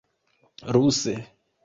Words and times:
ruse 0.73 1.13